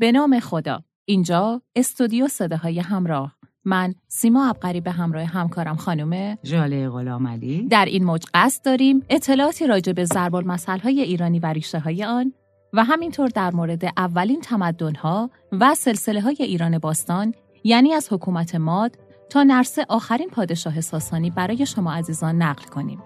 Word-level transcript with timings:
به 0.00 0.12
نام 0.12 0.40
خدا. 0.40 0.82
اینجا 1.04 1.62
استودیو 1.76 2.28
صداهای 2.28 2.80
همراه. 2.80 3.36
من 3.64 3.94
سیما 4.08 4.48
ابقری 4.48 4.80
به 4.80 4.90
همراه 4.90 5.24
همکارم 5.24 5.76
خانم 5.76 6.38
ژاله 6.44 6.88
غلامعلی 6.88 7.66
در 7.68 7.84
این 7.84 8.04
موج 8.04 8.24
قصد 8.34 8.64
داریم 8.64 9.02
اطلاعاتی 9.10 9.66
راجع 9.66 9.92
به 9.92 10.04
ضرب 10.04 10.34
های 10.82 11.00
ایرانی 11.00 11.38
و 11.38 11.46
ریشه 11.46 11.78
های 11.78 12.04
آن 12.04 12.32
و 12.72 12.84
همینطور 12.84 13.28
در 13.28 13.50
مورد 13.50 13.84
اولین 13.96 14.40
تمدنها 14.40 15.30
و 15.52 15.74
سلسله 15.74 16.20
های 16.20 16.36
ایران 16.40 16.78
باستان 16.78 17.34
یعنی 17.64 17.92
از 17.92 18.08
حکومت 18.12 18.54
ماد 18.54 18.98
تا 19.30 19.42
نرسه 19.42 19.86
آخرین 19.88 20.28
پادشاه 20.28 20.80
ساسانی 20.80 21.30
برای 21.30 21.66
شما 21.66 21.92
عزیزان 21.92 22.42
نقل 22.42 22.64
کنیم. 22.64 23.02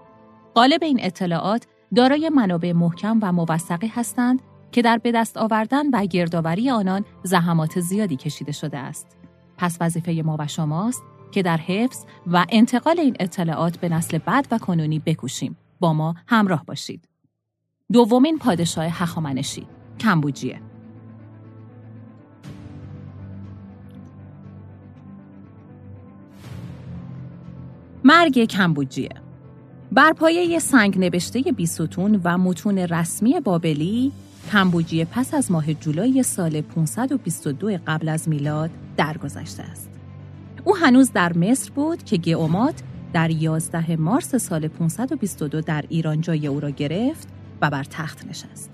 قالب 0.53 0.83
این 0.83 0.99
اطلاعات 1.01 1.67
دارای 1.95 2.29
منابع 2.29 2.71
محکم 2.71 3.19
و 3.21 3.31
موثقی 3.31 3.87
هستند 3.87 4.41
که 4.73 4.81
در 4.81 4.97
به 4.97 5.11
دست 5.11 5.37
آوردن 5.37 5.89
و 5.89 6.05
گردآوری 6.05 6.69
آنان 6.69 7.05
زحمات 7.23 7.79
زیادی 7.79 8.15
کشیده 8.15 8.51
شده 8.51 8.77
است. 8.77 9.07
پس 9.57 9.77
وظیفه 9.81 10.21
ما 10.25 10.37
و 10.39 10.47
شماست 10.47 11.03
که 11.31 11.43
در 11.43 11.57
حفظ 11.57 12.05
و 12.27 12.45
انتقال 12.49 12.99
این 12.99 13.15
اطلاعات 13.19 13.77
به 13.77 13.89
نسل 13.89 14.17
بعد 14.17 14.47
و 14.51 14.57
کنونی 14.57 14.99
بکوشیم. 14.99 15.57
با 15.79 15.93
ما 15.93 16.15
همراه 16.27 16.65
باشید. 16.65 17.07
دومین 17.91 18.37
پادشاه 18.37 18.85
هخامنشی 18.85 19.67
کمبوجیه 19.99 20.61
مرگ 28.03 28.45
کمبوجیه 28.45 29.09
بر 29.91 30.13
پایه 30.13 30.59
سنگ 30.59 30.99
نوشته 30.99 31.39
بیستون 31.41 32.21
و 32.23 32.37
متون 32.37 32.77
رسمی 32.77 33.39
بابلی 33.39 34.11
کمبوجیه 34.53 35.05
پس 35.05 35.33
از 35.33 35.51
ماه 35.51 35.73
جولای 35.73 36.23
سال 36.23 36.61
522 36.61 37.77
قبل 37.87 38.09
از 38.09 38.29
میلاد 38.29 38.69
درگذشته 38.97 39.63
است. 39.63 39.89
او 40.63 40.77
هنوز 40.77 41.11
در 41.11 41.37
مصر 41.37 41.71
بود 41.71 42.03
که 42.03 42.17
گئومات 42.17 42.83
در 43.13 43.29
11 43.29 43.95
مارس 43.95 44.35
سال 44.35 44.67
522 44.67 45.61
در 45.61 45.85
ایران 45.89 46.21
جای 46.21 46.47
او 46.47 46.59
را 46.59 46.69
گرفت 46.69 47.27
و 47.61 47.69
بر 47.69 47.83
تخت 47.83 48.25
نشست. 48.25 48.71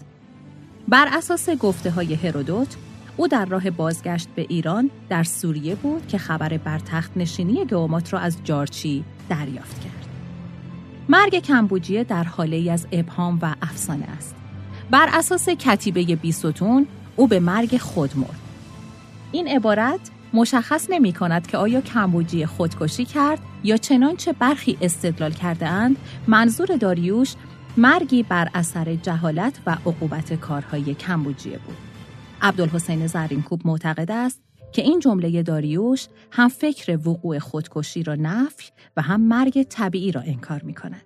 بر 0.88 1.08
اساس 1.12 1.50
گفته 1.50 1.92
های 1.92 2.14
هرودوت، 2.14 2.76
او 3.17 3.28
در 3.28 3.45
راه 3.45 3.70
بازگشت 3.70 4.30
به 4.36 4.45
ایران 4.50 4.89
در 5.09 5.23
سوریه 5.23 5.76
بود 5.76 6.08
که 6.08 6.17
خبر 6.17 6.58
بر 6.58 6.80
تخت 6.80 7.11
نشینی 7.16 7.66
گئومات 7.66 8.14
را 8.14 8.20
از 8.20 8.38
جارچی 8.44 9.04
دریافت 9.30 9.82
کرد. 9.82 10.08
مرگ 11.09 11.39
کمبوجیه 11.39 12.04
در 12.04 12.23
حاله 12.23 12.58
ای 12.58 12.70
از 12.70 12.88
ابهام 12.92 13.39
و 13.42 13.56
افسانه 13.61 14.06
است. 14.17 14.39
بر 14.92 15.09
اساس 15.14 15.50
کتیبه 15.50 16.16
بیستون 16.16 16.88
او 17.16 17.28
به 17.28 17.40
مرگ 17.40 17.78
خود 17.78 18.18
مرد. 18.18 18.40
این 19.32 19.48
عبارت 19.48 20.00
مشخص 20.34 20.88
نمی 20.90 21.14
کند 21.14 21.48
که 21.48 21.58
آیا 21.58 21.82
کمبوجی 21.82 22.45
خودکشی 22.45 23.06
کرد 23.06 23.40
یا 23.64 23.78
چنانچه 23.78 24.34
برخی 24.34 24.78
استدلال 24.82 25.32
کرده 25.32 25.67
اند 25.67 25.98
منظور 26.28 26.76
داریوش 26.76 27.36
مرگی 27.78 28.23
بر 28.23 28.50
اثر 28.54 28.95
جهالت 28.95 29.60
و 29.66 29.72
عقوبت 29.72 30.34
کارهای 30.34 30.94
کمبوجیه 30.94 31.58
بود. 31.58 31.78
عبدالحسین 32.42 33.08
زرینکوب 33.08 33.62
معتقد 33.66 34.12
است 34.12 34.42
که 34.72 34.82
این 34.82 35.00
جمله 35.00 35.44
داریوش 35.44 36.08
هم 36.32 36.50
فکر 36.50 37.00
وقوع 37.08 37.40
خودکشی 37.40 38.04
را 38.04 38.16
نفی 38.16 38.66
و 38.98 39.02
هم 39.02 39.22
مرگ 39.22 39.64
طبیعی 39.64 40.12
را 40.12 40.22
انکار 40.22 40.62
می 40.64 40.73
کند. 40.73 41.02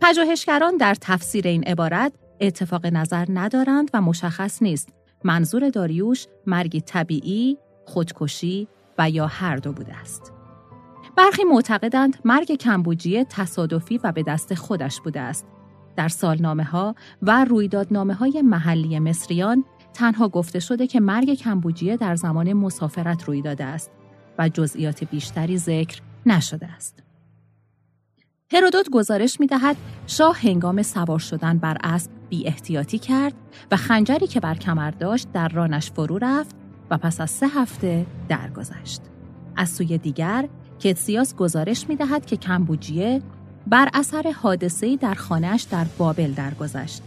پژوهشگران 0.00 0.76
در 0.76 0.94
تفسیر 1.00 1.48
این 1.48 1.64
عبارت 1.64 2.12
اتفاق 2.40 2.86
نظر 2.86 3.26
ندارند 3.28 3.90
و 3.94 4.00
مشخص 4.00 4.62
نیست 4.62 4.88
منظور 5.24 5.70
داریوش 5.70 6.26
مرگ 6.46 6.78
طبیعی، 6.78 7.58
خودکشی 7.84 8.68
و 8.98 9.10
یا 9.10 9.26
هر 9.26 9.56
دو 9.56 9.72
بوده 9.72 9.96
است. 9.96 10.32
برخی 11.16 11.44
معتقدند 11.44 12.18
مرگ 12.24 12.52
کمبوجیه 12.52 13.24
تصادفی 13.24 14.00
و 14.04 14.12
به 14.12 14.22
دست 14.22 14.54
خودش 14.54 15.00
بوده 15.00 15.20
است. 15.20 15.46
در 15.96 16.08
سالنامه 16.08 16.64
ها 16.64 16.94
و 17.22 17.44
رویدادنامه 17.44 18.14
های 18.14 18.42
محلی 18.42 18.98
مصریان 18.98 19.64
تنها 19.94 20.28
گفته 20.28 20.60
شده 20.60 20.86
که 20.86 21.00
مرگ 21.00 21.34
کمبوجیه 21.34 21.96
در 21.96 22.16
زمان 22.16 22.52
مسافرت 22.52 23.24
روی 23.24 23.42
داده 23.42 23.64
است 23.64 23.90
و 24.38 24.48
جزئیات 24.48 25.04
بیشتری 25.04 25.58
ذکر 25.58 26.00
نشده 26.26 26.66
است. 26.66 27.02
هرودوت 28.52 28.90
گزارش 28.90 29.40
می 29.40 29.46
دهد 29.46 29.76
شاه 30.06 30.36
هنگام 30.38 30.82
سوار 30.82 31.18
شدن 31.18 31.58
بر 31.58 31.76
اسب 31.82 32.19
بی 32.30 32.46
احتیاطی 32.46 32.98
کرد 32.98 33.34
و 33.70 33.76
خنجری 33.76 34.26
که 34.26 34.40
بر 34.40 34.54
کمر 34.54 34.90
داشت 34.90 35.32
در 35.32 35.48
رانش 35.48 35.90
فرو 35.90 36.18
رفت 36.18 36.56
و 36.90 36.98
پس 36.98 37.20
از 37.20 37.30
سه 37.30 37.48
هفته 37.48 38.06
درگذشت. 38.28 39.02
از 39.56 39.70
سوی 39.70 39.98
دیگر 39.98 40.48
کتسیاس 40.78 41.34
گزارش 41.36 41.88
می 41.88 41.96
دهد 41.96 42.26
که 42.26 42.36
کمبوجیه 42.36 43.22
بر 43.66 43.88
اثر 43.94 44.32
حادثه‌ای 44.42 44.96
در 44.96 45.14
خانهش 45.14 45.62
در 45.62 45.86
بابل 45.98 46.32
درگذشت. 46.32 47.02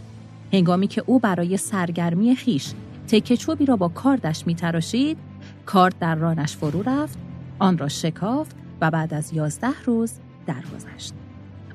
هنگامی 0.52 0.86
که 0.86 1.02
او 1.06 1.18
برای 1.18 1.56
سرگرمی 1.56 2.36
خیش 2.36 2.72
تکه 3.08 3.36
چوبی 3.36 3.66
را 3.66 3.76
با 3.76 3.88
کاردش 3.88 4.46
می 4.46 4.54
تراشید، 4.54 5.18
کارد 5.66 5.98
در 5.98 6.14
رانش 6.14 6.56
فرو 6.56 6.82
رفت، 6.82 7.18
آن 7.58 7.78
را 7.78 7.88
شکافت 7.88 8.56
و 8.80 8.90
بعد 8.90 9.14
از 9.14 9.32
یازده 9.32 9.82
روز 9.84 10.12
درگذشت. 10.46 11.14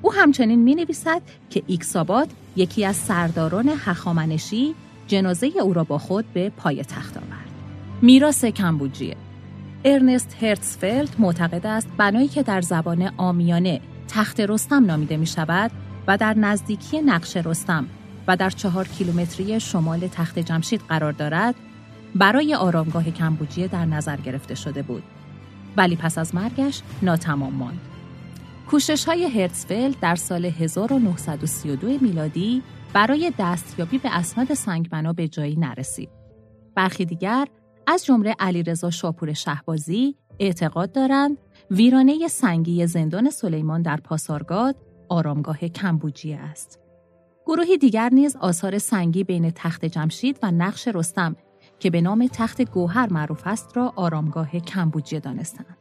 او 0.02 0.14
همچنین 0.14 0.60
می 0.60 0.76
نویسد 0.76 1.22
که 1.50 1.64
ایکساباد 1.68 2.30
یکی 2.56 2.86
از 2.86 2.96
سرداران 2.96 3.70
هخامنشی 3.70 4.76
جنازه 5.08 5.52
او 5.62 5.74
را 5.74 5.84
با 5.84 5.98
خود 5.98 6.26
به 6.34 6.50
پای 6.50 6.84
تخت 6.84 7.18
آورد. 7.18 7.50
میراث 8.02 8.46
کمبوجیه. 8.46 9.16
ارنست 9.86 10.38
هرتسفلد 10.42 11.16
معتقد 11.20 11.66
است 11.66 11.88
بنایی 11.98 12.28
که 12.28 12.44
در 12.44 12.62
زبان 12.62 13.12
آمیانه 13.18 13.82
تخت 14.08 14.40
رستم 14.40 14.86
نامیده 14.86 15.18
می 15.18 15.26
شود 15.26 15.72
و 16.08 16.18
در 16.18 16.34
نزدیکی 16.34 17.02
نقش 17.02 17.38
رستم 17.38 17.86
و 18.28 18.38
در 18.38 18.50
چهار 18.50 18.88
کیلومتری 18.88 19.60
شمال 19.60 20.08
تخت 20.08 20.40
جمشید 20.40 20.81
قرار 20.90 21.12
دارد 21.12 21.56
برای 22.16 22.56
آرامگاه 22.56 23.12
کمبوجیه 23.12 23.68
در 23.68 23.86
نظر 23.86 24.18
گرفته 24.18 24.56
شده 24.56 24.81
بود. 24.81 25.04
ولی 25.78 25.96
پس 25.96 26.18
از 26.18 26.36
مرگش 26.36 26.81
ناتمام 27.02 27.54
ماند. 27.54 27.80
کوشش 28.69 29.06
های 29.06 29.24
هرتسفلد 29.24 30.00
در 30.00 30.16
سال 30.16 30.46
1932 30.46 31.88
میلادی 31.88 32.63
برای 32.94 33.34
دستیابی 33.40 33.97
به 33.97 34.09
اسناد 34.18 34.53
سنگبنا 34.53 35.13
به 35.13 35.28
جایی 35.28 35.56
نرسید. 35.56 36.09
برخی 36.75 37.06
دیگر 37.06 37.47
از 37.88 38.06
جمله 38.06 38.35
علیرضا 38.40 38.90
شاپور 38.90 39.34
شهبازی 39.34 40.16
اعتقاد 40.40 40.91
دارند 40.91 41.38
ویرانه 41.72 42.28
سنگی 42.28 42.88
زندان 42.88 43.30
سلیمان 43.30 43.81
در 43.81 43.97
پاسارگاد 43.97 44.75
آرامگاه 45.09 45.57
کمبوجیه 45.57 46.38
است. 46.38 46.80
گروهی 47.46 47.78
دیگر 47.78 48.09
نیز 48.09 48.36
آثار 48.36 48.78
سنگی 48.78 49.24
بین 49.24 49.51
تخت 49.51 49.86
جمشید 49.86 50.40
و 50.44 50.51
نقش 50.51 50.88
رستم 50.88 51.36
که 51.80 51.90
به 51.90 52.01
نام 52.01 52.28
تخت 52.34 52.62
گوهر 52.62 53.13
معروف 53.13 53.41
است 53.46 53.78
را 53.78 53.94
آرامگاه 53.96 54.59
کمبوجیه 54.59 55.19
دانستند. 55.19 55.78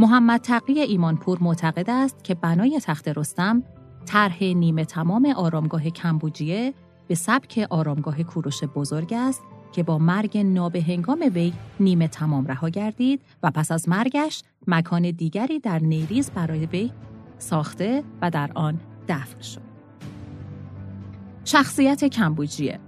محمد 0.00 0.40
تقی 0.40 0.80
ایمانپور 0.80 1.38
معتقد 1.40 1.90
است 1.90 2.24
که 2.24 2.34
بنای 2.34 2.80
تخت 2.80 3.08
رستم 3.08 3.62
طرح 4.06 4.44
نیمه 4.44 4.84
تمام 4.84 5.26
آرامگاه 5.36 5.90
کمبوجیه 5.90 6.74
به 7.08 7.14
سبک 7.14 7.66
آرامگاه 7.70 8.22
کوروش 8.22 8.64
بزرگ 8.64 9.14
است 9.14 9.42
که 9.72 9.82
با 9.82 9.98
مرگ 9.98 10.38
نابهنگام 10.38 11.18
وی 11.34 11.52
نیمه 11.80 12.08
تمام 12.08 12.46
رها 12.46 12.68
گردید 12.68 13.22
و 13.42 13.50
پس 13.50 13.72
از 13.72 13.88
مرگش 13.88 14.42
مکان 14.66 15.10
دیگری 15.10 15.58
در 15.58 15.78
نیریز 15.78 16.30
برای 16.30 16.66
وی 16.66 16.92
ساخته 17.38 18.02
و 18.22 18.30
در 18.30 18.50
آن 18.54 18.80
دفن 19.08 19.40
شد. 19.40 19.62
شخصیت 21.44 22.04
کمبوجیه 22.04 22.80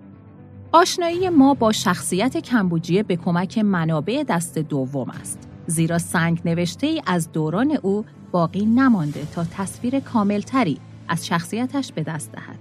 آشنایی 0.73 1.29
ما 1.29 1.55
با 1.55 1.73
شخصیت 1.73 2.37
کمبوجیه 2.37 3.03
به 3.03 3.17
کمک 3.17 3.59
منابع 3.59 4.25
دست 4.29 4.59
دوم 4.59 5.11
است. 5.11 5.52
زیرا 5.67 5.99
سنگ 5.99 6.41
نوشته 6.45 6.87
ای 6.87 7.03
از 7.07 7.33
دوران 7.33 7.79
او 7.83 8.05
باقی 8.31 8.67
نمانده 8.67 9.27
تا 9.35 9.45
تصویر 9.45 10.01
کاملتری 10.01 10.79
از 11.09 11.27
شخصیتش 11.27 11.93
به 11.93 12.03
دست 12.03 12.33
دهد. 12.33 12.59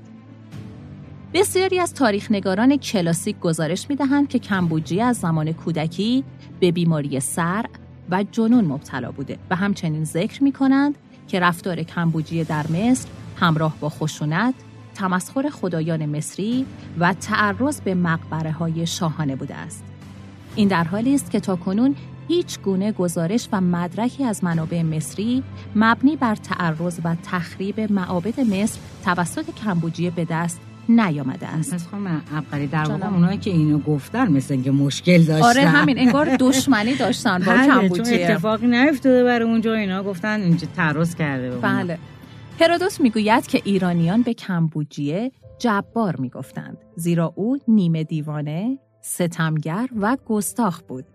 بسیاری 1.33 1.80
از 1.80 1.94
تاریخنگاران 1.94 2.77
کلاسیک 2.77 3.39
گزارش 3.39 3.89
می 3.89 3.95
دهند 3.95 4.27
که 4.27 4.39
کمبوجی 4.39 5.01
از 5.01 5.18
زمان 5.18 5.51
کودکی 5.51 6.24
به 6.59 6.71
بیماری 6.71 7.19
سر 7.19 7.65
و 8.09 8.24
جنون 8.31 8.65
مبتلا 8.65 9.12
بوده 9.12 9.38
و 9.50 9.56
همچنین 9.56 10.03
ذکر 10.03 10.44
می 10.44 10.51
کنند 10.51 10.95
که 11.27 11.39
رفتار 11.39 11.83
کمبوجی 11.83 12.44
در 12.44 12.68
مصر 12.68 13.09
همراه 13.39 13.75
با 13.80 13.89
خشونت، 13.89 14.53
تمسخر 14.95 15.50
خدایان 15.50 16.06
مصری 16.06 16.65
و 17.00 17.13
تعرض 17.13 17.81
به 17.81 17.95
مقبره 17.95 18.51
های 18.51 18.88
شاهانه 18.88 19.36
بوده 19.36 19.56
است. 19.56 19.83
این 20.56 20.68
در 20.68 20.83
حالی 20.83 21.15
است 21.15 21.31
که 21.31 21.39
تا 21.39 21.56
کنون 21.56 21.95
هیچ 22.31 22.59
گونه 22.59 22.91
گزارش 22.91 23.49
و 23.51 23.61
مدرکی 23.61 24.23
از 24.23 24.43
منابع 24.43 24.81
مصری 24.81 25.43
مبنی 25.75 26.15
بر 26.15 26.35
تعرض 26.35 26.99
و 27.03 27.15
تخریب 27.23 27.91
معابد 27.91 28.39
مصر 28.39 28.79
توسط 29.05 29.45
کمبوجیه 29.63 30.11
به 30.11 30.25
دست 30.29 30.61
نیامده 30.89 31.47
است. 31.47 31.73
پس 31.73 31.87
خانم 31.87 32.21
عبقری 32.35 32.67
در 32.67 32.83
واقع 32.83 33.07
اونایی 33.07 33.37
که 33.37 33.49
اینو 33.49 33.79
گفتن 33.79 34.31
مثل 34.31 34.53
اینکه 34.53 34.71
مشکل 34.71 35.23
داشتن. 35.23 35.45
آره 35.45 35.61
همین 35.61 35.99
انگار 35.99 36.35
دشمنی 36.35 36.95
داشتن 36.95 37.39
با 37.39 37.51
بله، 37.51 37.67
کمبوجیه. 37.67 38.27
چون 38.27 38.31
اتفاقی 38.31 38.67
نیفتاده 38.67 39.23
برای 39.23 39.49
اونجا 39.49 39.73
اینا 39.73 40.03
گفتن 40.03 40.41
اینجا 40.41 40.67
تعرض 40.75 41.15
کرده. 41.15 41.51
بله. 41.51 41.99
هرودوت 42.59 43.01
می‌گوید 43.01 43.47
که 43.47 43.61
ایرانیان 43.63 44.21
به 44.21 44.33
کمبوجیه 44.33 45.31
جبار 45.59 46.15
می‌گفتند 46.19 46.77
زیرا 46.95 47.33
او 47.35 47.57
نیمه 47.67 48.03
دیوانه، 48.03 48.77
ستمگر 49.01 49.89
و 50.01 50.17
گستاخ 50.25 50.81
بود. 50.81 51.05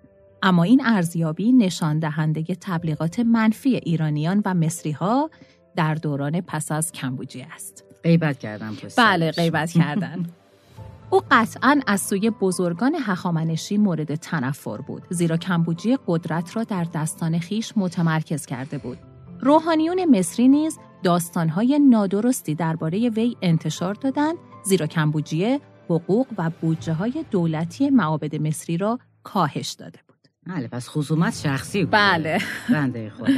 اما 0.42 0.62
این 0.62 0.82
ارزیابی 0.84 1.52
نشان 1.52 1.98
دهنده 1.98 2.42
تبلیغات 2.42 3.20
منفی 3.20 3.76
ایرانیان 3.76 4.42
و 4.44 4.54
مصری 4.54 4.92
ها 4.92 5.30
در 5.76 5.94
دوران 5.94 6.40
پس 6.40 6.72
از 6.72 6.92
کمبوجیه 6.92 7.46
است. 7.54 7.84
غیبت 8.04 8.38
کردم 8.38 8.74
پس 8.74 8.98
بله 8.98 9.30
غیبت 9.30 9.70
کردن. 9.70 10.26
او 11.10 11.20
قطعا 11.30 11.80
از 11.86 12.00
سوی 12.00 12.30
بزرگان 12.30 12.94
هخامنشی 12.94 13.76
مورد 13.76 14.14
تنفر 14.14 14.76
بود 14.76 15.02
زیرا 15.10 15.36
کمبوجی 15.36 15.98
قدرت 16.06 16.56
را 16.56 16.64
در 16.64 16.86
دستان 16.94 17.38
خیش 17.38 17.72
متمرکز 17.76 18.46
کرده 18.46 18.78
بود. 18.78 18.98
روحانیون 19.40 20.04
مصری 20.18 20.48
نیز 20.48 20.78
داستانهای 21.02 21.78
نادرستی 21.78 22.54
درباره 22.54 23.08
وی 23.08 23.36
انتشار 23.42 23.94
دادند 23.94 24.36
زیرا 24.64 24.86
کمبوجیه 24.86 25.60
حقوق 25.90 26.26
و 26.38 26.50
بودجه 26.60 26.92
های 26.92 27.24
دولتی 27.30 27.90
معابد 27.90 28.36
مصری 28.36 28.76
را 28.76 28.98
کاهش 29.22 29.72
داده. 29.72 30.05
بله 30.46 30.68
پس 30.68 30.88
خصومت 30.88 31.36
شخصی 31.36 31.80
بود 31.84 31.90
بله. 31.90 32.38
بنده 32.70 33.10
خدا 33.10 33.32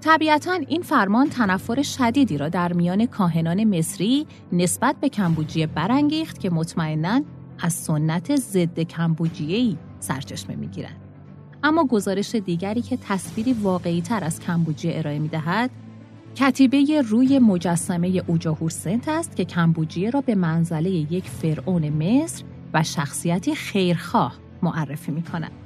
طبیعتا 0.00 0.52
این 0.68 0.82
فرمان 0.82 1.28
تنفر 1.28 1.82
شدیدی 1.82 2.38
را 2.38 2.48
در 2.48 2.72
میان 2.72 3.06
کاهنان 3.06 3.64
مصری 3.78 4.26
نسبت 4.52 4.96
به 5.00 5.08
کمبوجیه 5.08 5.66
برانگیخت 5.66 6.40
که 6.40 6.50
مطمئنا 6.50 7.22
از 7.60 7.72
سنت 7.72 8.36
ضد 8.36 8.80
کمبوجیه‌ای 8.80 9.76
سرچشمه 10.00 10.56
می‌گیرند. 10.56 11.00
اما 11.62 11.84
گزارش 11.84 12.34
دیگری 12.34 12.82
که 12.82 12.96
تصویری 12.96 13.52
واقعی 13.52 14.02
تر 14.02 14.24
از 14.24 14.40
کمبوجیه 14.40 14.98
ارائه 14.98 15.18
می 15.18 15.28
دهد، 15.28 15.70
کتیبه 16.34 17.02
روی 17.08 17.38
مجسمه 17.38 18.22
اوجاهور 18.26 18.70
سنت 18.70 19.08
است 19.08 19.36
که 19.36 19.44
کمبوجیه 19.44 20.10
را 20.10 20.20
به 20.20 20.34
منزله 20.34 20.90
یک 20.90 21.24
فرعون 21.24 21.88
مصر 21.88 22.44
و 22.74 22.82
شخصیتی 22.82 23.54
خیرخواه 23.54 24.34
معرفی 24.62 25.12
می 25.12 25.22
کند. 25.22 25.63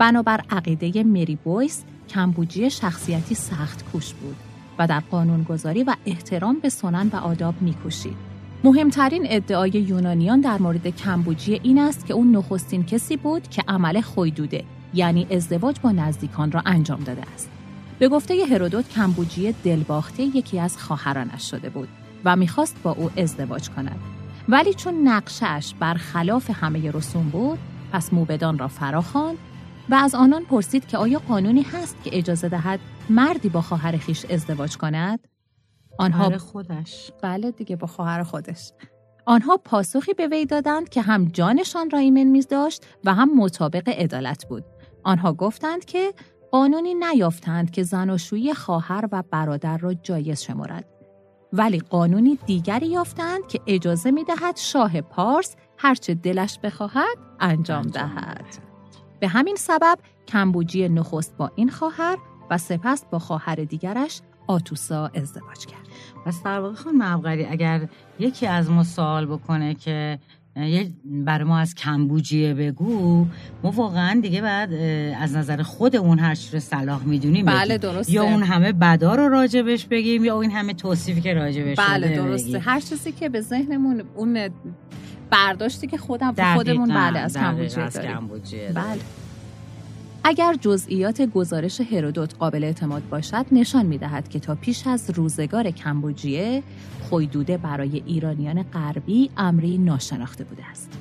بنابر 0.00 0.40
عقیده 0.50 1.02
مری 1.02 1.38
بویس 1.44 1.84
کمبوجیه 2.08 2.68
شخصیتی 2.68 3.34
سخت 3.34 3.84
کوش 3.92 4.12
بود 4.12 4.36
و 4.78 4.86
در 4.86 5.00
قانونگذاری 5.00 5.84
و 5.84 5.94
احترام 6.06 6.58
به 6.58 6.68
سنن 6.68 7.10
و 7.12 7.16
آداب 7.16 7.54
میکوشید. 7.60 8.16
مهمترین 8.64 9.26
ادعای 9.26 9.70
یونانیان 9.70 10.40
در 10.40 10.58
مورد 10.58 10.86
کمبوجیه 10.86 11.60
این 11.62 11.78
است 11.78 12.06
که 12.06 12.14
اون 12.14 12.36
نخستین 12.36 12.84
کسی 12.84 13.16
بود 13.16 13.48
که 13.48 13.62
عمل 13.68 14.00
خویدوده 14.00 14.64
یعنی 14.94 15.26
ازدواج 15.30 15.76
با 15.82 15.92
نزدیکان 15.92 16.52
را 16.52 16.62
انجام 16.66 17.00
داده 17.00 17.22
است. 17.34 17.50
به 17.98 18.08
گفته 18.08 18.44
هرودوت 18.50 18.88
کمبوجیه 18.88 19.54
دلباخته 19.64 20.22
یکی 20.22 20.58
از 20.58 20.78
خواهرانش 20.78 21.50
شده 21.50 21.70
بود 21.70 21.88
و 22.24 22.36
می‌خواست 22.36 22.76
با 22.82 22.90
او 22.90 23.10
ازدواج 23.16 23.68
کند. 23.68 24.00
ولی 24.48 24.74
چون 24.74 25.08
نقشش 25.08 25.74
برخلاف 25.80 26.50
همه 26.50 26.90
رسوم 26.90 27.28
بود 27.28 27.58
پس 27.92 28.12
موبدان 28.12 28.58
را 28.58 28.68
فراخواند 28.68 29.38
و 29.90 29.94
از 29.94 30.14
آنان 30.14 30.44
پرسید 30.44 30.86
که 30.86 30.98
آیا 30.98 31.18
قانونی 31.18 31.62
هست 31.62 31.96
که 32.04 32.18
اجازه 32.18 32.48
دهد 32.48 32.80
مردی 33.10 33.48
با 33.48 33.60
خواهر 33.60 33.96
خیش 33.96 34.24
ازدواج 34.24 34.76
کند؟ 34.76 35.28
آنها 35.98 36.38
خودش 36.38 37.12
بله 37.22 37.50
دیگه 37.50 37.76
با 37.76 37.86
خواهر 37.86 38.22
خودش 38.22 38.72
آنها 39.26 39.56
پاسخی 39.56 40.14
به 40.14 40.28
وی 40.28 40.46
دادند 40.46 40.88
که 40.88 41.02
هم 41.02 41.24
جانشان 41.24 41.90
را 41.90 41.98
ایمن 41.98 42.24
میز 42.24 42.48
داشت 42.48 42.86
و 43.04 43.14
هم 43.14 43.36
مطابق 43.36 43.88
عدالت 43.88 44.46
بود. 44.48 44.64
آنها 45.04 45.32
گفتند 45.32 45.84
که 45.84 46.14
قانونی 46.50 46.94
نیافتند 46.94 47.70
که 47.70 47.82
زناشویی 47.82 48.54
خواهر 48.54 49.08
و 49.12 49.22
برادر 49.30 49.78
را 49.78 49.94
جایز 49.94 50.42
شمارد. 50.42 50.84
ولی 51.52 51.78
قانونی 51.78 52.38
دیگری 52.46 52.86
یافتند 52.86 53.46
که 53.46 53.60
اجازه 53.66 54.10
می 54.10 54.24
دهد 54.24 54.56
شاه 54.56 55.00
پارس 55.00 55.56
هرچه 55.78 56.14
دلش 56.14 56.58
بخواهد 56.62 57.18
انجام 57.40 57.82
دهد. 57.82 58.69
به 59.20 59.28
همین 59.28 59.56
سبب 59.56 59.98
کمبوجی 60.28 60.88
نخست 60.88 61.36
با 61.36 61.52
این 61.54 61.68
خواهر 61.68 62.18
و 62.50 62.58
سپس 62.58 63.04
با 63.10 63.18
خواهر 63.18 63.54
دیگرش 63.54 64.20
آتوسا 64.46 65.10
ازدواج 65.14 65.66
کرد. 65.66 65.86
پس 66.26 66.42
در 66.42 66.60
واقع 66.60 66.74
خانم 66.74 67.02
عبقری 67.02 67.44
اگر 67.44 67.88
یکی 68.18 68.46
از 68.46 68.70
ما 68.70 68.84
سوال 68.84 69.26
بکنه 69.26 69.74
که 69.74 70.18
یه 70.56 70.90
برای 71.04 71.44
ما 71.44 71.58
از 71.58 71.74
کمبوجیه 71.74 72.54
بگو 72.54 73.26
ما 73.62 73.70
واقعا 73.70 74.20
دیگه 74.22 74.42
بعد 74.42 74.72
از 75.20 75.36
نظر 75.36 75.62
خودمون 75.62 76.18
هر 76.18 76.34
چی 76.34 76.52
رو 76.52 76.60
صلاح 76.60 77.04
می‌دونیم 77.04 77.46
بله. 77.46 77.78
درسته 77.78 78.12
یا 78.12 78.22
اون 78.22 78.42
همه 78.42 78.72
بدا 78.72 79.14
رو 79.14 79.28
راجبش 79.28 79.86
بگیم 79.86 80.24
یا 80.24 80.40
این 80.40 80.50
همه 80.50 80.74
توصیفی 80.74 81.20
که 81.20 81.34
راجبش 81.34 81.78
بله 81.78 82.16
درسته 82.16 82.48
بگیم. 82.48 82.62
هر 82.64 82.80
چیزی 82.80 83.12
که 83.12 83.28
به 83.28 83.40
ذهنمون 83.40 84.02
اون 84.16 84.48
برداشتی 85.30 85.86
که 85.86 85.98
خودم 85.98 86.54
خودمون 86.54 86.88
بله 86.88 87.18
از 87.18 87.32
داریم 87.32 87.68
کمبوجیه 87.92 88.72
بله. 88.74 89.00
اگر 90.24 90.54
جزئیات 90.60 91.22
گزارش 91.22 91.80
هرودوت 91.80 92.34
قابل 92.38 92.64
اعتماد 92.64 93.08
باشد 93.08 93.46
نشان 93.52 93.86
می 93.86 93.98
دهد 93.98 94.28
که 94.28 94.40
تا 94.40 94.54
پیش 94.54 94.86
از 94.86 95.10
روزگار 95.10 95.70
کمبوجیه 95.70 96.62
خویدوده 97.08 97.56
برای 97.56 98.02
ایرانیان 98.06 98.62
غربی 98.62 99.30
امری 99.36 99.78
ناشناخته 99.78 100.44
بوده 100.44 100.70
است. 100.70 100.98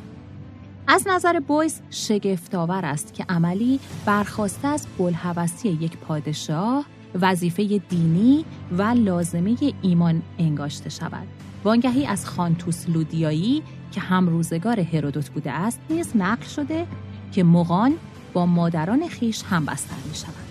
از 0.87 1.07
نظر 1.07 1.39
بویس 1.39 1.81
شگفتآور 1.89 2.85
است 2.85 3.13
که 3.13 3.25
عملی 3.29 3.79
برخواسته 4.05 4.67
از 4.67 4.87
بلحوثی 4.97 5.69
یک 5.69 5.97
پادشاه 5.97 6.85
وظیفه 7.21 7.77
دینی 7.89 8.45
و 8.77 8.81
لازمه 8.83 9.55
ایمان 9.81 10.21
انگاشته 10.39 10.89
شود. 10.89 11.27
وانگهی 11.63 12.05
از 12.05 12.25
خانتوس 12.25 12.89
لودیایی 12.89 13.63
که 13.91 14.01
هم 14.01 14.27
روزگار 14.29 14.79
هرودوت 14.79 15.29
بوده 15.29 15.51
است 15.51 15.79
نیز 15.89 16.11
نقل 16.15 16.45
شده 16.45 16.87
که 17.31 17.43
مغان 17.43 17.93
با 18.33 18.45
مادران 18.45 19.07
خیش 19.07 19.43
هم 19.49 19.65
بستر 19.65 19.95
می 20.09 20.15
شود. 20.15 20.49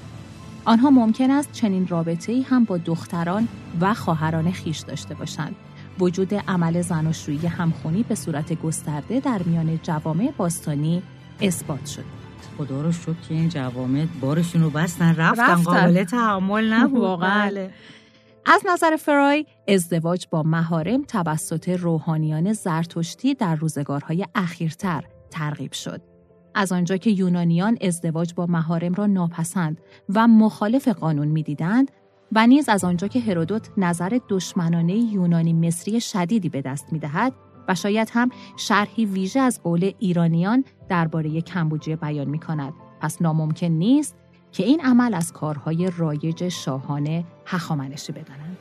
آنها 0.64 0.90
ممکن 0.90 1.30
است 1.30 1.52
چنین 1.52 1.86
رابطه 1.88 2.32
ای 2.32 2.42
هم 2.42 2.64
با 2.64 2.78
دختران 2.78 3.48
و 3.80 3.94
خواهران 3.94 4.52
خیش 4.52 4.78
داشته 4.78 5.14
باشند. 5.14 5.56
وجود 5.98 6.34
عمل 6.34 6.82
زناشویی 6.82 7.46
همخونی 7.46 8.02
به 8.02 8.14
صورت 8.14 8.62
گسترده 8.62 9.20
در 9.20 9.42
میان 9.42 9.80
جوامع 9.82 10.32
باستانی 10.36 11.02
اثبات 11.40 11.86
شد. 11.86 12.04
خدا 12.58 12.82
رو 12.82 12.92
شکر 12.92 13.12
که 13.28 13.34
این 13.34 13.48
جوامع 13.48 14.06
بارشون 14.20 14.62
رو 14.62 14.70
بستن 14.70 15.14
رفتن, 15.14 15.42
رفتن. 15.42 15.62
قابل 15.62 16.04
تحمل 16.04 16.72
نبود 16.72 17.00
واقعاً. 17.08 17.50
از 18.50 18.62
نظر 18.66 18.96
فرای 18.96 19.46
ازدواج 19.68 20.26
با 20.30 20.42
مهارم 20.42 21.02
توسط 21.02 21.68
روحانیان 21.68 22.52
زرتشتی 22.52 23.34
در 23.34 23.54
روزگارهای 23.54 24.26
اخیرتر 24.34 25.04
ترغیب 25.30 25.72
شد. 25.72 26.00
از 26.54 26.72
آنجا 26.72 26.96
که 26.96 27.10
یونانیان 27.10 27.78
ازدواج 27.80 28.34
با 28.34 28.46
مهارم 28.46 28.94
را 28.94 29.06
ناپسند 29.06 29.80
و 30.14 30.28
مخالف 30.28 30.88
قانون 30.88 31.28
می‌دیدند 31.28 31.90
و 32.32 32.46
نیز 32.46 32.68
از 32.68 32.84
آنجا 32.84 33.08
که 33.08 33.20
هرودوت 33.20 33.70
نظر 33.76 34.18
دشمنانه 34.28 34.94
یونانی 34.94 35.52
مصری 35.52 36.00
شدیدی 36.00 36.48
به 36.48 36.62
دست 36.62 36.92
می‌دهد 36.92 37.32
و 37.68 37.74
شاید 37.74 38.10
هم 38.12 38.30
شرحی 38.56 39.06
ویژه 39.06 39.40
از 39.40 39.62
قول 39.62 39.92
ایرانیان 39.98 40.64
درباره 40.88 41.40
کمبوجیه 41.40 41.96
بیان 41.96 42.28
می 42.28 42.38
کند. 42.38 42.72
پس 43.00 43.22
ناممکن 43.22 43.66
نیست 43.66 44.16
که 44.52 44.64
این 44.64 44.80
عمل 44.80 45.14
از 45.14 45.32
کارهای 45.32 45.90
رایج 45.96 46.48
شاهان 46.48 47.24
هخامنشی 47.46 48.12
بدانند. 48.12 48.56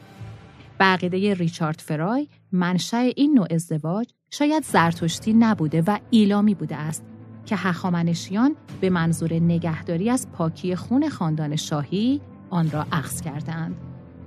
به 0.78 0.86
عقیده 0.86 1.34
ریچارد 1.34 1.80
فرای 1.80 2.28
منشأ 2.52 2.98
این 2.98 3.34
نوع 3.34 3.48
ازدواج 3.52 4.08
شاید 4.30 4.64
زرتشتی 4.64 5.34
نبوده 5.34 5.84
و 5.88 6.00
ایلامی 6.10 6.54
بوده 6.54 6.76
است 6.76 7.04
که 7.46 7.56
هخامنشیان 7.56 8.56
به 8.82 8.90
منظور 8.90 9.34
نگهداری 9.34 10.10
از 10.10 10.32
پاکی 10.32 10.76
خون 10.76 11.10
خاندان 11.10 11.56
شاهی 11.56 12.22
آن 12.50 12.72
را 12.72 12.86
اخذ 12.92 13.22
کردند. 13.22 13.76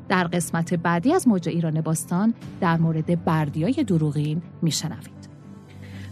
در 0.08 0.24
قسمت 0.24 0.74
بعدی 0.74 1.12
از 1.12 1.28
موج 1.28 1.48
ایران 1.48 1.80
باستان 1.80 2.34
در 2.60 2.76
مورد 2.76 3.24
بردیای 3.24 3.84
دروغین 3.84 4.42
میشنوید. 4.62 5.20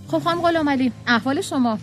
خب 0.08 0.18
خانم 0.18 0.40
غلام 0.40 0.92
احوال 1.06 1.40
شما 1.40 1.78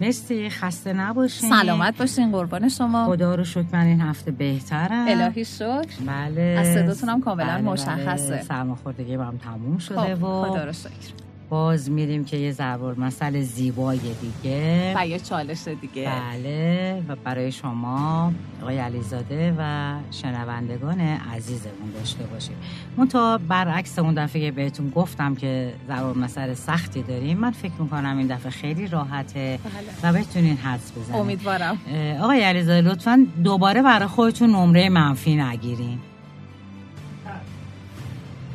مرسی 0.00 0.50
خسته 0.50 0.92
نباشین. 0.92 1.50
سلامت 1.50 1.98
باشین 1.98 2.32
قربان 2.32 2.68
شما. 2.68 3.06
خدا 3.06 3.34
رو 3.34 3.44
شکر 3.44 3.64
من 3.72 3.86
این 3.86 4.00
هفته 4.00 4.30
بهترم. 4.30 5.06
الهی 5.08 5.44
شکر. 5.44 5.86
بله. 6.06 6.56
از 6.60 6.74
صداتون 6.74 7.08
هم 7.08 7.20
کاملا 7.20 7.46
بله، 7.46 7.60
مشخصه. 7.60 8.30
بله. 8.30 8.42
سرماخوردگی 8.42 9.14
هم 9.14 9.38
تموم 9.44 9.78
شده 9.78 10.14
خب 10.14 10.22
و 10.22 10.44
خدا 10.44 10.64
رو 10.64 10.72
شکر. 10.72 11.25
باز 11.50 11.90
میریم 11.90 12.24
که 12.24 12.36
یه 12.36 12.52
ضرب 12.52 13.00
مسئله 13.00 13.42
زیبای 13.42 13.98
دیگه. 13.98 14.94
و 14.96 15.06
یه 15.06 15.18
چالش 15.18 15.68
دیگه. 15.68 16.10
بله 16.10 17.02
و 17.08 17.16
برای 17.24 17.52
شما 17.52 18.32
آقای 18.62 18.78
علیزاده 18.78 19.54
و 19.58 19.94
شنوندگان 20.10 21.00
عزیزمون 21.00 21.90
داشته 21.94 22.24
باشید 22.24 22.56
من 22.96 23.08
تا 23.08 23.38
برعکس 23.48 23.98
اون 23.98 24.14
دفعه 24.14 24.50
بهتون 24.50 24.90
گفتم 24.90 25.34
که 25.34 25.72
ضرب 25.88 26.18
مسئله 26.18 26.54
سختی 26.54 27.02
داریم 27.02 27.38
من 27.38 27.50
فکر 27.50 27.72
می‌کنم 27.78 28.18
این 28.18 28.26
دفعه 28.26 28.50
خیلی 28.50 28.86
راحته 28.88 29.58
بله. 30.02 30.10
و 30.10 30.18
بتونین 30.18 30.56
حدس 30.56 30.92
بزنید 30.92 31.20
امیدوارم. 31.20 31.78
آقای 32.22 32.40
علیزاده 32.42 32.88
لطفا 32.88 33.26
دوباره 33.44 33.82
برای 33.82 34.08
خودتون 34.08 34.50
نمره 34.50 34.88
منفی 34.88 35.36
نگیرین. 35.36 35.98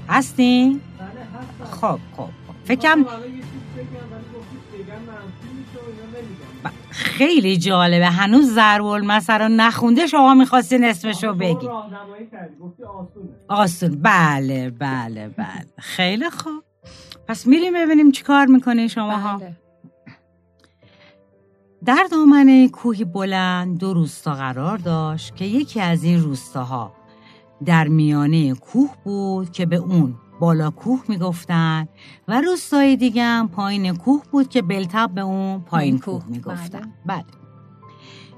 هستین؟ 0.09 0.81
خب 1.71 1.81
خب 1.81 1.99
خب. 2.17 2.29
فکرم 2.75 3.03
ب- 3.03 3.07
خیلی 6.89 7.57
جالبه. 7.57 8.05
هنوز 8.07 8.53
ضرب 8.53 8.85
المثل 8.85 9.41
رو 9.41 9.47
نخونده 9.47 10.07
شما 10.07 10.33
می‌خواستین 10.33 10.83
اسمشو 10.83 11.33
بگی. 11.33 11.69
آسون. 13.47 14.01
بله 14.01 14.69
بله 14.69 15.29
بله. 15.29 15.65
خیلی 15.79 16.29
خوب. 16.29 16.63
پس 17.27 17.47
میریم 17.47 17.73
ببینیم 17.73 18.11
چی 18.11 18.23
کار 18.23 18.45
می‌کنه 18.45 18.87
شما 18.87 19.17
ها 19.17 19.37
بله. 19.37 19.57
در 21.85 22.07
دامنه 22.11 22.69
کوهی 22.69 23.03
بلند 23.05 23.77
دو 23.79 23.93
روستا 23.93 24.33
قرار 24.33 24.77
داشت 24.77 25.35
که 25.35 25.45
یکی 25.45 25.81
از 25.81 26.03
این 26.03 26.21
روستاها 26.21 26.93
در 27.65 27.87
میانه 27.87 28.53
کوه 28.53 28.89
بود 29.03 29.51
که 29.51 29.65
به 29.65 29.75
اون 29.75 30.15
بالا 30.41 30.69
کوه 30.69 31.03
می‌گفتن 31.07 31.87
و 32.27 32.41
روستای 32.41 32.95
دیگه 32.95 33.23
هم 33.23 33.47
پایین 33.47 33.95
کوه 33.95 34.23
بود 34.31 34.49
که 34.49 34.61
بلتب 34.61 35.11
به 35.15 35.21
اون 35.21 35.59
پایین 35.59 35.99
کوه 35.99 36.23
می‌گفتن. 36.27 36.93
بله. 37.05 37.23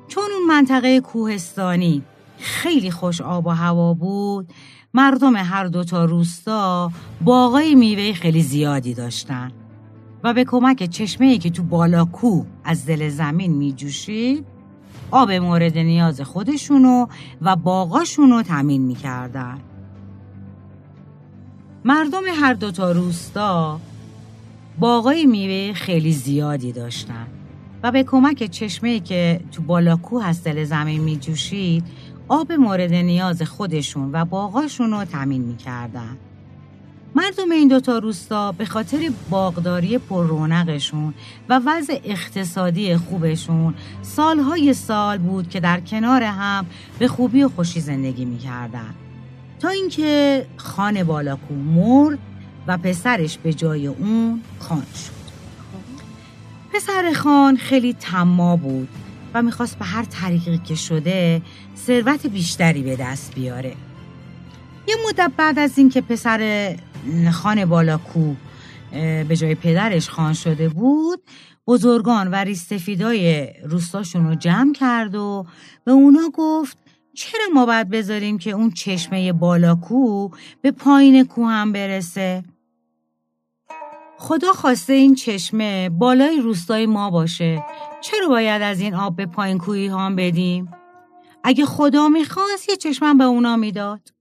چون 0.08 0.24
اون 0.24 0.48
منطقه 0.48 1.00
کوهستانی 1.00 2.04
خیلی 2.38 2.92
خوش 2.92 3.22
آب 3.22 3.48
و 3.48 3.50
هوا 3.50 3.94
بود 3.94 4.54
مردم 4.94 5.36
هر 5.36 5.66
دو 5.66 5.84
تا 5.84 6.06
روستا 6.06 6.92
باغای 7.22 7.76
میوه 7.76 8.14
خیلی 8.14 8.42
زیادی 8.42 8.94
داشتن 8.94 9.52
و 10.24 10.34
به 10.34 10.44
کمک 10.46 10.84
چشمه 10.84 11.38
که 11.38 11.50
تو 11.50 11.64
بالا 11.64 12.06
کوه 12.06 12.46
از 12.64 12.86
دل 12.86 13.10
زمین 13.10 13.54
می 13.54 13.74
جوشید 13.74 14.46
آب 15.12 15.32
مورد 15.32 15.78
نیاز 15.78 16.22
خودشونو 16.22 17.08
و 17.42 17.56
باغاشونو 17.56 18.42
تمین 18.42 18.82
می 18.82 18.96
کردن. 18.96 19.58
مردم 21.86 22.22
هر 22.36 22.54
دوتا 22.54 22.92
روستا 22.92 23.80
باغای 24.80 25.26
میوه 25.26 25.74
خیلی 25.74 26.12
زیادی 26.12 26.72
داشتن 26.72 27.28
و 27.84 27.92
به 27.92 28.04
کمک 28.04 28.44
چشمه 28.44 29.00
که 29.00 29.42
تو 29.52 29.62
بالا 29.62 29.96
کوه 29.96 30.26
از 30.26 30.44
دل 30.44 30.64
زمین 30.64 31.02
می 31.02 31.18
جوشید 31.18 31.84
آب 32.28 32.52
مورد 32.52 32.94
نیاز 32.94 33.42
خودشون 33.42 34.10
و 34.14 34.26
باغاشونو 34.26 35.06
تمین 35.06 35.42
می 35.42 35.58
کردن. 35.58 36.18
مردم 37.16 37.52
این 37.52 37.68
دوتا 37.68 37.98
روستا 37.98 38.52
به 38.52 38.66
خاطر 38.66 39.12
باغداری 39.30 39.98
پر 39.98 40.28
رونقشون 40.28 41.14
و 41.50 41.62
وضع 41.66 42.00
اقتصادی 42.04 42.98
خوبشون 42.98 43.74
سالهای 44.02 44.74
سال 44.74 45.18
بود 45.18 45.50
که 45.50 45.60
در 45.60 45.80
کنار 45.80 46.24
هم 46.24 46.66
به 47.00 47.08
خوبی 47.08 47.44
و 47.44 47.50
خوشی 47.50 47.80
زندگی 47.80 48.26
می‌کردن 48.26 48.96
تا 49.64 49.70
اینکه 49.70 50.46
خان 50.58 51.04
بالاکو 51.04 51.56
مرد 51.56 52.20
و 52.68 52.78
پسرش 52.78 53.38
به 53.38 53.54
جای 53.54 53.88
اون 53.88 54.42
خان 54.60 54.84
شد. 54.96 55.14
پسر 56.74 57.14
خان 57.14 57.58
خیلی 57.58 57.94
تما 57.94 58.56
بود 58.56 58.88
و 59.34 59.42
می‌خواست 59.42 59.80
به 59.80 59.86
هر 59.86 60.04
طریقی 60.04 60.58
که 60.58 60.76
شده 60.76 61.42
ثروت 61.78 62.28
بیشتری 62.28 62.82
به 62.82 62.96
دست 62.96 63.36
بیاره. 63.36 63.76
یه 64.88 64.96
مدت 65.08 65.32
بعد 65.38 65.60
از 65.60 65.78
اینکه 65.78 66.02
پسر 66.02 66.76
خان 67.32 67.66
بالاکو 67.66 68.34
به 69.28 69.36
جای 69.36 69.56
پدرش 69.56 70.10
خان 70.10 70.34
شده 70.34 70.70
بود 70.70 71.24
بزرگان 71.68 72.28
و 72.28 72.36
ریستفیدای 72.36 73.48
روستاشون 73.64 74.28
رو 74.28 74.36
جمع 74.36 74.74
کرد 74.74 75.16
و 75.16 75.46
به 75.86 75.92
اونا 75.92 76.30
گفت 76.34 76.78
چرا 77.16 77.44
ما 77.54 77.66
باید 77.66 77.90
بذاریم 77.90 78.38
که 78.38 78.52
اون 78.52 78.72
چشمه 78.72 79.34
بالاکو 79.34 80.30
به 80.62 80.72
پایین 80.72 81.24
کو 81.24 81.46
هم 81.46 81.72
برسه؟ 81.72 82.44
خدا 84.18 84.54
خواسته 84.54 84.94
این 84.94 85.16
چشمه 85.16 85.90
بالای 85.90 86.42
روستای 86.42 86.86
ما 86.86 87.10
باشه. 87.10 87.64
چرا 88.02 88.28
باید 88.28 88.62
از 88.62 88.80
این 88.80 88.96
آب 88.96 89.16
به 89.16 89.26
پایین 89.26 89.58
کوهی 89.58 89.88
هم 89.88 90.16
بدیم؟ 90.16 90.72
اگه 91.44 91.66
خدا 91.66 92.08
می‌خواست 92.08 92.70
یه 92.70 92.76
چشمم 92.76 93.18
به 93.18 93.24
اونا 93.24 93.56
می‌داد. 93.56 94.14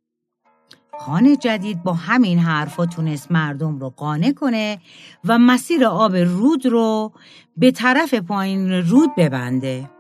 خان 0.99 1.37
جدید 1.37 1.83
با 1.83 1.93
همین 1.93 2.39
حرفا 2.39 2.87
تونست 2.87 3.33
مردم 3.33 3.79
رو 3.79 3.91
قانع 3.91 4.33
کنه 4.33 4.79
و 5.25 5.39
مسیر 5.39 5.85
آب 5.85 6.17
رود 6.17 6.67
رو 6.67 7.13
به 7.57 7.71
طرف 7.71 8.15
پایین 8.15 8.71
رود 8.71 9.11
ببنده. 9.17 9.91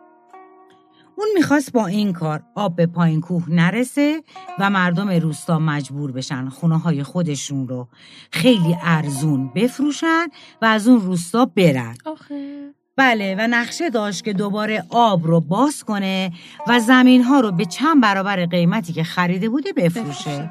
اون 1.16 1.28
می‌خواست 1.35 1.73
با 1.73 1.87
این 1.87 2.12
کار 2.12 2.42
آب 2.54 2.76
به 2.76 2.87
پایین 2.87 3.21
کوه 3.21 3.45
نرسه 3.49 4.23
و 4.59 4.71
مردم 4.71 5.11
روستا 5.11 5.59
مجبور 5.59 6.12
بشن 6.12 6.49
خونه 6.49 6.78
های 6.78 7.02
خودشون 7.02 7.69
رو 7.69 7.88
خیلی 8.31 8.76
ارزون 8.83 9.52
بفروشن 9.54 10.26
و 10.62 10.64
از 10.64 10.88
اون 10.88 11.00
روستا 11.00 11.45
برن. 11.45 11.95
آخه 12.04 12.71
بله 12.97 13.37
و 13.38 13.47
نقشه 13.50 13.90
داشت 13.90 14.25
که 14.25 14.33
دوباره 14.33 14.85
آب 14.90 15.26
رو 15.26 15.40
باز 15.40 15.85
کنه 15.85 16.33
و 16.69 16.81
زمین 16.81 17.23
ها 17.23 17.40
رو 17.40 17.52
به 17.52 17.64
چند 17.64 18.02
برابر 18.02 18.47
قیمتی 18.47 18.92
که 18.92 19.04
خریده 19.04 19.49
بوده 19.49 19.73
بفروشه. 19.73 20.31
بفروشه. 20.31 20.50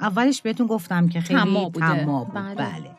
اولش 0.00 0.42
بهتون 0.42 0.66
گفتم 0.66 1.08
که 1.08 1.20
خیلی 1.20 1.40
طماع 1.40 1.70
بوده. 1.70 1.80
طماع 1.80 2.24
بود 2.24 2.34
بله. 2.34 2.54
بله. 2.54 2.90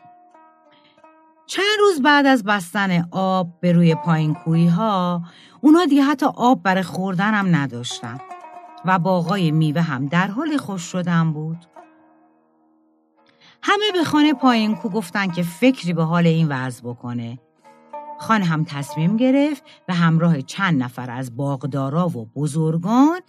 چند 1.46 1.78
روز 1.80 2.02
بعد 2.02 2.26
از 2.26 2.44
بستن 2.44 3.08
آب 3.10 3.60
به 3.60 3.72
روی 3.72 3.94
پایین 3.94 4.34
کوهی 4.34 4.66
ها 4.66 5.22
اونا 5.64 5.84
دیگه 5.84 6.02
حتی 6.02 6.26
آب 6.36 6.62
برای 6.62 6.82
خوردن 6.82 7.34
هم 7.34 7.56
نداشتن. 7.56 8.18
و 8.84 8.98
باغای 8.98 9.50
میوه 9.50 9.80
هم 9.80 10.06
در 10.06 10.26
حال 10.26 10.56
خوش 10.56 10.82
شدن 10.82 11.32
بود. 11.32 11.66
همه 13.62 13.92
به 13.92 14.04
خانه 14.04 14.34
پایین 14.34 14.74
کو 14.74 14.88
گفتن 14.88 15.30
که 15.30 15.42
فکری 15.42 15.92
به 15.92 16.04
حال 16.04 16.26
این 16.26 16.48
وضع 16.48 16.82
بکنه. 16.82 17.38
خان 18.18 18.42
هم 18.42 18.64
تصمیم 18.64 19.16
گرفت 19.16 19.62
به 19.86 19.94
همراه 19.94 20.42
چند 20.42 20.82
نفر 20.82 21.10
از 21.10 21.36
باغدارا 21.36 22.08
و 22.08 22.26
بزرگان 22.36 23.20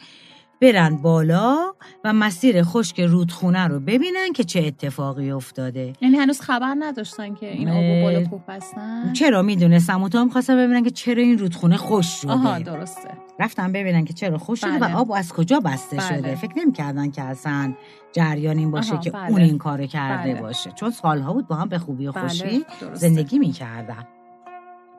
برن 0.63 0.97
بالا 0.97 1.73
و 2.03 2.13
مسیر 2.13 2.63
خشک 2.63 2.99
رودخونه 2.99 3.67
رو 3.67 3.79
ببینن 3.79 4.33
که 4.35 4.43
چه 4.43 4.59
اتفاقی 4.59 5.31
افتاده 5.31 5.93
یعنی 6.01 6.17
هنوز 6.17 6.41
خبر 6.41 6.75
نداشتن 6.79 7.35
که 7.35 7.51
این 7.51 7.69
آب 7.69 7.75
و 7.75 7.79
اه، 7.79 8.01
بالا 8.01 8.23
کوه 8.23 8.41
بستن 8.47 9.13
چرا 9.13 9.41
می‌دونستم 9.41 10.03
و 10.03 10.09
تا 10.09 10.23
می‌خواستم 10.23 10.57
ببینن 10.57 10.83
که 10.83 10.89
چرا 10.89 11.21
این 11.21 11.37
رودخونه 11.37 11.77
خوش 11.77 12.05
شده 12.05 12.31
آها 12.31 12.59
درسته 12.59 13.09
رفتم 13.39 13.71
ببینن 13.71 14.05
که 14.05 14.13
چرا 14.13 14.37
خوش 14.37 14.61
شده 14.61 14.79
بله. 14.79 14.95
و 14.95 14.97
آب 14.97 15.11
از 15.11 15.33
کجا 15.33 15.59
بسته 15.59 15.97
بله. 15.97 16.07
شده 16.07 16.35
فکر 16.35 16.53
نمی‌کردن 16.57 17.11
که 17.11 17.21
اصلا 17.21 17.73
جریان 18.11 18.57
این 18.57 18.71
باشه 18.71 18.97
که 18.97 19.11
بله. 19.11 19.29
اون 19.29 19.41
این 19.41 19.57
کارو 19.57 19.85
کرده 19.85 20.33
بله. 20.33 20.41
باشه 20.41 20.71
چون 20.71 20.91
سالها 20.91 21.33
بود 21.33 21.47
با 21.47 21.55
هم 21.55 21.69
به 21.69 21.79
خوبی 21.79 22.07
و 22.07 22.11
بله، 22.11 22.27
خوشی. 22.27 22.65
زندگی 22.93 23.39
می‌کردن 23.39 24.07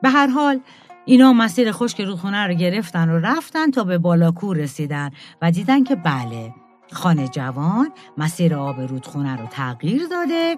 به 0.01 0.09
هر 0.09 0.27
حال 0.27 0.59
اینا 1.05 1.33
مسیر 1.33 1.71
خشک 1.71 2.01
رودخونه 2.01 2.47
رو 2.47 2.53
گرفتن 2.53 3.09
و 3.09 3.19
رفتن 3.19 3.71
تا 3.71 3.83
به 3.83 3.97
بالاکو 3.97 4.53
رسیدن 4.53 5.11
و 5.41 5.51
دیدن 5.51 5.83
که 5.83 5.95
بله 5.95 6.53
خانه 6.91 7.27
جوان 7.27 7.91
مسیر 8.17 8.55
آب 8.55 8.81
رودخونه 8.81 9.35
رو 9.35 9.47
تغییر 9.47 10.07
داده 10.07 10.57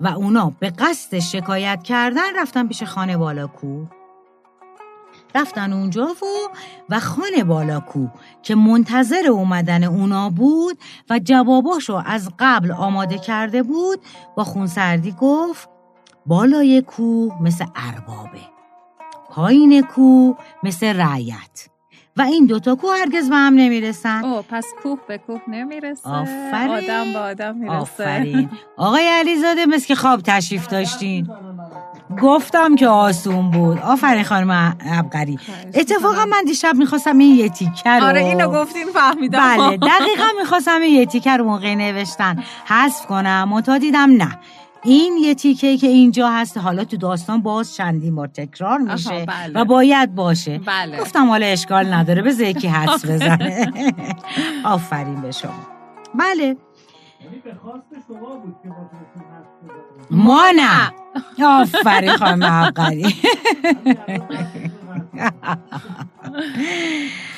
و 0.00 0.08
اونا 0.08 0.52
به 0.60 0.70
قصد 0.70 1.18
شکایت 1.18 1.82
کردن 1.82 2.36
رفتن 2.36 2.68
پیش 2.68 2.82
خانه 2.82 3.16
بالاکو. 3.16 3.86
رفتن 5.34 5.72
اونجا 5.72 6.06
و 6.06 6.26
و 6.88 7.00
خانه 7.00 7.44
بالاکو 7.44 8.08
که 8.42 8.54
منتظر 8.54 9.26
اومدن 9.30 9.84
اونا 9.84 10.30
بود 10.30 10.78
و 11.10 11.18
جواباشو 11.18 12.02
از 12.06 12.30
قبل 12.38 12.72
آماده 12.72 13.18
کرده 13.18 13.62
بود 13.62 14.00
با 14.36 14.44
خونسردی 14.44 15.14
گفت 15.20 15.68
بالای 16.26 16.82
کوه 16.82 17.42
مثل 17.42 17.64
اربابه. 17.76 18.53
پایین 19.34 19.82
کوه 19.82 20.36
مثل 20.62 20.86
رعیت. 20.86 21.68
و 22.16 22.22
این 22.22 22.46
دوتا 22.46 22.74
کوه 22.74 22.96
هرگز 22.96 23.30
به 23.30 23.36
هم 23.36 23.54
نمی‌رسن. 23.54 24.24
او 24.24 24.42
پس 24.50 24.66
کوه 24.82 24.98
به 25.08 25.18
کوه 25.18 25.40
نمی‌رسه. 25.48 26.10
آفرین. 26.10 26.70
آدم 26.70 27.12
به 27.12 27.18
آدم 27.18 27.56
می‌رسه. 27.56 27.76
آفرین. 27.76 28.50
آقای 28.76 29.08
علیزاده 29.08 29.66
مثل 29.66 29.86
که 29.86 29.94
خواب 29.94 30.20
تشریف 30.20 30.66
داشتین. 30.66 31.28
گفتم 32.22 32.76
که 32.76 32.88
آسون 32.88 33.50
بود. 33.50 33.78
آفرین 33.78 34.24
خانم 34.24 34.76
خواهش 35.10 35.38
اتفاقا. 35.74 36.24
من 36.24 36.42
دیشب 36.46 36.74
می‌خواستم 36.74 37.18
این 37.18 37.34
یه 37.34 37.48
تیکه 37.48 37.90
رو 37.90 38.04
آره 38.04 38.20
اینو 38.20 38.48
گفتین 38.50 38.86
فهمیدم. 38.94 39.38
بله 39.38 39.76
دقیقا 39.76 40.26
می‌خواستم 40.40 40.80
این 40.80 40.94
یه 40.94 41.06
تیکه 41.06 41.36
رو 41.36 41.44
موقع 41.44 41.74
نوشتن. 41.74 42.44
حذف 42.66 43.06
کنم 43.06 43.48
منتها 43.48 43.78
دیدم 43.78 44.10
نه. 44.10 44.38
این 44.84 45.16
یه 45.16 45.34
تیکه 45.34 45.76
که 45.76 45.86
اینجا 45.86 46.28
هست. 46.28 46.58
حالا 46.58 46.84
تو 46.84 46.96
داستان 46.96 47.42
باز 47.42 47.74
چندین 47.74 48.14
بار 48.14 48.28
تکرار 48.28 48.78
میشه 48.78 49.24
بله. 49.26 49.60
و 49.60 49.64
باید 49.64 50.14
باشه. 50.14 50.58
بله. 50.58 50.98
گفتم 51.00 51.28
حالا 51.28 51.46
اشکال 51.46 51.92
نداره. 51.92 52.22
به 52.22 52.30
یکی 52.30 52.68
حدس 52.68 53.06
بزنه. 53.06 53.72
آفرین 54.64 55.20
به 55.20 55.30
شما. 55.30 55.66
بله. 56.14 56.44
یعنی 56.44 57.42
ما 60.10 60.42
نه. 60.56 60.92
آفرین 61.44 62.16
خواهم 62.16 62.44
عقلی 62.44 63.14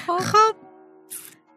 خب. 0.32 0.56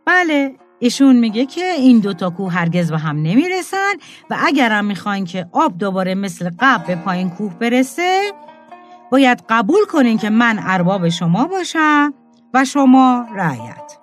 بله. 0.05 0.55
ایشون 0.79 1.15
میگه 1.15 1.45
که 1.45 1.65
این 1.65 1.99
دوتا 1.99 2.29
کوه 2.29 2.53
هرگز 2.53 2.91
به 2.91 2.97
هم 2.97 3.15
نمی‌رسن 3.15 3.93
و 4.29 4.37
اگرم 4.39 4.85
می‌خواین 4.85 5.25
که 5.25 5.47
آب 5.51 5.77
دوباره 5.77 6.15
مثل 6.15 6.51
قبل 6.59 6.83
به 6.87 6.95
پایین 6.95 7.29
کوه 7.29 7.53
برسه 7.53 8.31
باید 9.11 9.43
قبول 9.49 9.85
کنین 9.85 10.17
که 10.17 10.29
من 10.29 10.59
ارباب 10.61 11.09
شما 11.09 11.45
باشم 11.45 12.13
و 12.53 12.65
شما 12.65 13.25
رعیت 13.35 13.97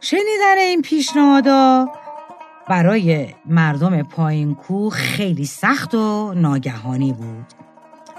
شنیدن 0.00 0.58
این 0.58 0.82
پیشنهادا 0.82 1.88
برای 2.68 3.34
مردم 3.46 4.02
پایین 4.02 4.54
کوه 4.54 4.92
خیلی 4.92 5.44
سخت 5.44 5.94
و 5.94 6.34
ناگهانی 6.36 7.12
بود 7.12 7.46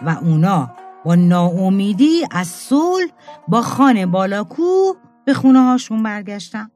و 0.06 0.10
اونا 0.22 0.72
با 1.06 1.16
ناامیدی 1.16 2.26
از 2.32 2.48
صلح 2.48 3.08
با 3.48 3.62
خانه 3.62 4.06
بالاکو 4.06 4.94
به 5.28 5.34
خونه 5.34 5.62
هاشون 5.62 6.04
برگشتن 6.04 6.72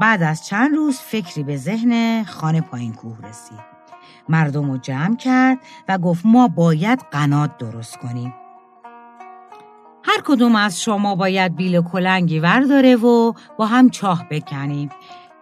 بعد 0.00 0.22
از 0.22 0.46
چند 0.46 0.76
روز 0.76 0.98
فکری 0.98 1.42
به 1.42 1.56
ذهن 1.56 2.24
خانه 2.24 2.60
پایین 2.60 2.92
کوه 2.92 3.18
رسید. 3.28 3.58
مردم 4.28 4.70
رو 4.70 4.78
جمع 4.78 5.16
کرد 5.16 5.58
و 5.88 5.98
گفت 5.98 6.26
ما 6.26 6.48
باید 6.48 7.04
قنات 7.10 7.58
درست 7.58 7.98
کنیم. 7.98 8.34
هر 10.04 10.20
کدوم 10.24 10.56
از 10.56 10.82
شما 10.82 11.14
باید 11.14 11.56
بیل 11.56 11.80
کلنگی 11.80 12.40
ورداره 12.40 12.96
و 12.96 13.32
با 13.56 13.66
هم 13.66 13.90
چاه 13.90 14.28
بکنیم 14.30 14.90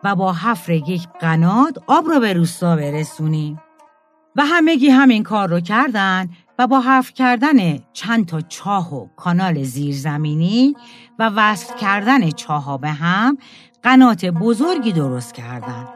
و 0.05 0.15
با 0.15 0.33
حفر 0.33 0.73
یک 0.73 1.09
قنات 1.21 1.79
آب 1.87 2.07
رو 2.07 2.21
به 2.21 2.33
روستا 2.33 2.77
برسونیم. 2.77 3.61
و 4.37 4.43
همگی 4.47 4.89
همین 4.89 5.23
کار 5.23 5.49
رو 5.49 5.61
کردن 5.61 6.29
و 6.59 6.67
با 6.67 6.81
حفر 6.81 7.13
کردن 7.13 7.79
چند 7.93 8.27
تا 8.27 8.41
چاه 8.41 8.95
و 8.95 9.07
کانال 9.17 9.63
زیرزمینی 9.63 10.77
و 11.19 11.31
وصل 11.37 11.77
کردن 11.77 12.31
چاه 12.31 12.81
به 12.81 12.91
هم 12.91 13.39
قنات 13.83 14.25
بزرگی 14.25 14.93
درست 14.93 15.35
کردند. 15.35 15.89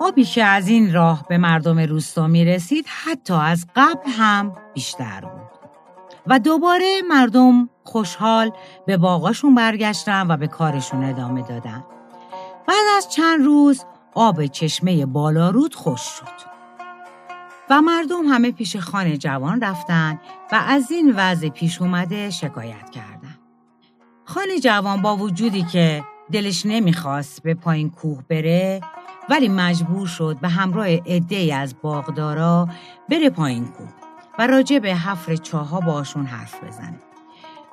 آبی 0.00 0.24
که 0.24 0.44
از 0.44 0.68
این 0.68 0.92
راه 0.92 1.24
به 1.28 1.38
مردم 1.38 1.78
روستا 1.78 2.26
می 2.26 2.44
رسید 2.44 2.86
حتی 2.88 3.34
از 3.34 3.66
قبل 3.76 4.10
هم 4.10 4.52
بیشتر 4.74 5.20
بود. 5.20 5.48
و 6.26 6.38
دوباره 6.38 7.02
مردم 7.08 7.68
خوشحال 7.84 8.50
به 8.86 8.96
باغاشون 8.96 9.54
برگشتن 9.54 10.26
و 10.30 10.36
به 10.36 10.46
کارشون 10.46 11.04
ادامه 11.04 11.42
دادن. 11.42 11.84
بعد 12.66 12.86
از 12.96 13.08
چند 13.08 13.44
روز 13.44 13.84
آب 14.14 14.46
چشمه 14.46 15.06
بالا 15.06 15.52
خوش 15.74 16.00
شد. 16.00 16.47
و 17.70 17.82
مردم 17.82 18.24
همه 18.28 18.52
پیش 18.52 18.76
خانه 18.76 19.16
جوان 19.16 19.60
رفتن 19.60 20.20
و 20.52 20.64
از 20.68 20.90
این 20.90 21.12
وضع 21.16 21.48
پیش 21.48 21.82
اومده 21.82 22.30
شکایت 22.30 22.90
کردن. 22.90 23.38
خانه 24.24 24.60
جوان 24.60 25.02
با 25.02 25.16
وجودی 25.16 25.62
که 25.62 26.04
دلش 26.32 26.66
نمی‌خواست 26.66 27.42
به 27.42 27.54
پایین 27.54 27.90
کوه 27.90 28.22
بره 28.28 28.80
ولی 29.30 29.48
مجبور 29.48 30.06
شد 30.06 30.38
به 30.40 30.48
همراه 30.48 30.86
عده 30.88 31.54
از 31.54 31.74
باغدارا 31.82 32.68
بره 33.08 33.30
پایین 33.30 33.64
کوه 33.64 33.92
و 34.38 34.46
راجع 34.46 34.78
به 34.78 34.94
حفر 34.94 35.36
چاها 35.36 35.80
باشون 35.80 36.26
حرف 36.26 36.64
بزنه. 36.64 37.07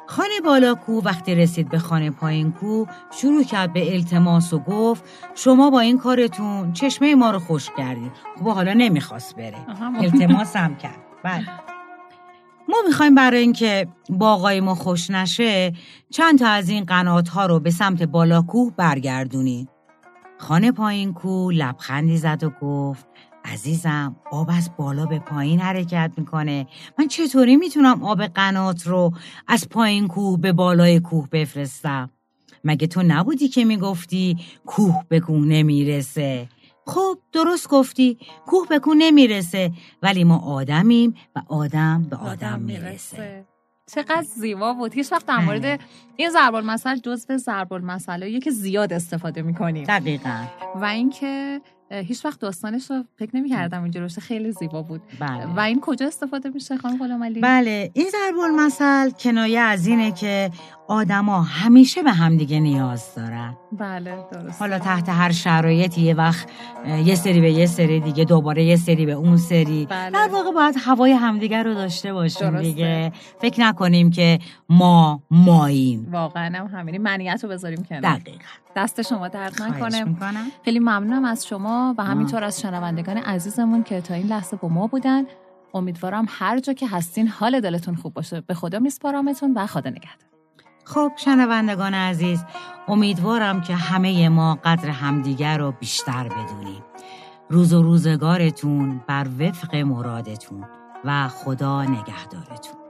خانه 0.07 0.41
بالاکو 0.45 1.01
وقتی 1.01 1.35
رسید 1.35 1.69
به 1.69 1.79
خانه 1.79 2.11
پایین 2.11 2.51
کو 2.51 2.85
شروع 3.11 3.43
کرد 3.43 3.73
به 3.73 3.93
التماس 3.93 4.53
و 4.53 4.59
گفت 4.59 5.03
شما 5.35 5.69
با 5.69 5.79
این 5.79 5.97
کارتون 5.97 6.73
چشمه 6.73 7.15
ما 7.15 7.31
رو 7.31 7.39
خوش 7.39 7.69
کردید 7.77 8.11
خب 8.39 8.45
حالا 8.45 8.73
نمی‌خواست 8.73 9.35
بره. 9.35 9.57
التماس 10.03 10.55
هم 10.55 10.75
کرد. 10.75 10.99
بله. 11.23 11.45
ما 12.69 12.77
می‌خوایم 12.87 13.15
برای 13.15 13.39
اینکه 13.39 13.87
باقای 14.09 14.61
ما 14.61 14.75
خوش 14.75 15.09
نشه 15.09 15.73
چند 16.09 16.39
تا 16.39 16.47
از 16.47 16.69
این 16.69 16.83
قنات 16.83 17.29
ها 17.29 17.45
رو 17.45 17.59
به 17.59 17.71
سمت 17.71 18.03
بالاکوه 18.03 18.71
برگردونید 18.77 19.69
خانه 20.37 20.71
پایین 20.71 21.13
کو 21.13 21.51
لبخندی 21.51 22.17
زد 22.17 22.43
و 22.43 22.49
گفت 22.61 23.07
عزیزم 23.45 24.15
آب 24.31 24.49
از 24.53 24.69
بالا 24.77 25.05
به 25.05 25.19
پایین 25.19 25.59
حرکت 25.59 26.11
می‌کنه. 26.17 26.67
من 26.99 27.07
چطوری 27.07 27.55
می‌تونم 27.55 28.03
آب 28.03 28.23
قنات 28.25 28.87
رو 28.87 29.13
از 29.47 29.69
پایین 29.69 30.07
کوه 30.07 30.39
به 30.39 30.53
بالای 30.53 30.99
کوه 30.99 31.29
بفرستم؟ 31.31 32.09
مگه 32.63 32.87
تو 32.87 33.03
نبودی 33.03 33.47
که 33.47 33.65
می‌گفتی 33.65 34.37
کوه 34.65 35.03
به 35.09 35.19
کوه 35.19 35.45
نمی‌رسه؟ 35.45 36.49
خب 36.87 37.17
درست 37.31 37.69
گفتی 37.69 38.17
کوه 38.45 38.67
به 38.67 38.79
کوه 38.79 38.95
نمی‌رسه 38.97 39.71
ولی 40.01 40.23
ما 40.23 40.37
آدمیم 40.37 41.13
و 41.35 41.41
آدم 41.47 42.07
به 42.09 42.15
آدم, 42.15 42.59
می‌رسه. 42.59 43.45
چقدر 43.95 44.21
زیبا 44.35 44.73
بود. 44.73 44.93
هیچ 44.93 45.11
وقت 45.11 45.25
در 45.25 45.37
مورد. 45.37 45.79
این 46.15 46.29
ضرب 46.29 46.55
المثل 46.55 46.95
جزء 46.95 47.37
ضرب 47.37 47.73
المثل 47.73 48.39
که 48.39 48.51
زیاد 48.51 48.93
استفاده 48.93 49.41
می‌کنیم. 49.41 49.83
دقیقا. 49.83 50.43
و 50.75 50.85
اینکه 50.85 51.61
هیچ 51.91 52.25
وقت 52.25 52.39
داستانش 52.39 52.91
رو 52.91 53.03
فکر 53.15 53.35
نمی 53.35 53.49
کردم 53.49 53.83
اینجا 53.83 54.01
روشه 54.01 54.21
خیلی 54.21 54.51
زیبا 54.51 54.81
بود. 54.81 55.01
بله. 55.19 55.45
و 55.45 55.59
این 55.59 55.79
کجا 55.81 56.07
استفاده 56.07 56.49
میشه 56.49 56.77
خانم 56.77 56.97
غلام 56.97 57.23
علی 57.23 57.39
بله. 57.39 57.91
این 57.93 58.09
ضرب 58.09 58.39
المثل 58.39 59.09
کنایه 59.09 59.59
از 59.59 59.87
اینه 59.87 60.11
که 60.11 60.51
آدما 60.87 61.41
همیشه 61.41 62.03
به 62.03 62.11
همدیگه 62.11 62.59
نیاز 62.59 63.15
دارن. 63.15 63.57
بله 63.71 64.15
درست 64.31 64.59
حالا 64.59 64.79
تحت 64.79 65.09
هر 65.09 65.31
شرایطی 65.31 66.01
یه 66.01 66.13
وقت 66.13 66.49
یه 67.03 67.15
سری 67.15 67.41
به 67.41 67.51
یه 67.51 67.65
سری 67.65 67.99
دیگه 67.99 68.25
دوباره 68.25 68.63
یه 68.63 68.75
سری 68.75 69.05
به 69.05 69.11
اون 69.11 69.37
سری. 69.37 69.85
بله. 69.85 70.09
در 70.09 70.29
واقع 70.33 70.51
باید 70.51 70.75
هوای 70.79 71.11
همدیگه 71.11 71.63
رو 71.63 71.73
داشته 71.73 72.13
باشیم 72.13 72.49
درسته. 72.49 72.67
دیگه. 72.67 73.11
فکر 73.41 73.61
نکنیم 73.61 74.09
که 74.09 74.39
ما 74.69 75.21
ماییم. 75.31 76.07
واقعا 76.11 76.57
هم 76.57 76.79
همینی. 76.79 76.97
منیت 76.97 77.43
رو 77.43 77.49
بذاریم 77.49 77.83
کنار. 77.83 78.01
دقیقا. 78.01 78.39
دست 78.75 79.01
شما 79.01 79.27
درد 79.27 79.61
نکنه. 79.61 80.05
خیلی 80.65 80.79
ممنونم 80.79 81.25
از 81.25 81.47
شما 81.47 81.95
و 81.97 82.03
همینطور 82.03 82.43
از 82.43 82.61
شنوندگان 82.61 83.17
عزیزمون 83.17 83.83
که 83.83 84.01
تا 84.01 84.13
این 84.13 84.27
لحظه 84.27 84.57
با 84.57 84.67
ما 84.67 84.87
بودن. 84.87 85.23
امیدوارم 85.73 86.25
هر 86.29 86.59
جا 86.59 86.73
که 86.73 86.87
هستین 86.87 87.27
حال 87.27 87.59
دلتون 87.59 87.95
خوب 87.95 88.13
باشه. 88.13 88.41
به 88.41 88.53
خدا 88.53 88.79
میسپارمتون 88.79 89.53
و 89.53 89.65
خدا 89.65 89.89
نگهدار. 89.89 90.34
خب 90.85 91.11
شنوندگان 91.15 91.93
عزیز 91.93 92.43
امیدوارم 92.87 93.61
که 93.61 93.75
همه 93.75 94.29
ما 94.29 94.59
قدر 94.63 94.89
همدیگر 94.89 95.57
رو 95.57 95.71
بیشتر 95.71 96.23
بدونیم. 96.23 96.83
روز 97.49 97.73
و 97.73 97.81
روزگارتون 97.81 99.01
بر 99.07 99.27
وفق 99.39 99.75
مرادتون 99.75 100.65
و 101.05 101.27
خدا 101.27 101.83
نگهدارتون. 101.83 102.84